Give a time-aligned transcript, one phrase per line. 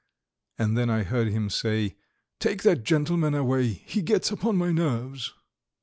[0.57, 1.95] And then I heard him say:
[2.39, 5.31] "Take that gentleman away; he gets upon my nerves."